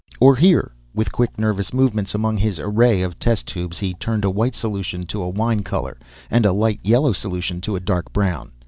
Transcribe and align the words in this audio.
"Or 0.19 0.35
here!" 0.35 0.71
With 0.95 1.11
quick, 1.11 1.37
nervous 1.37 1.73
movements 1.75 2.15
among 2.15 2.37
his 2.37 2.57
array 2.57 3.03
of 3.03 3.19
test 3.19 3.45
tubes, 3.45 3.77
he 3.77 3.93
turned 3.93 4.25
a 4.25 4.31
white 4.31 4.55
solution 4.55 5.05
to 5.05 5.21
a 5.21 5.29
wine 5.29 5.61
color, 5.61 5.99
and 6.31 6.43
a 6.43 6.51
light 6.53 6.79
yellow 6.83 7.11
solution 7.11 7.61
to 7.61 7.75
a 7.75 7.79
dark 7.79 8.11
brown. 8.11 8.51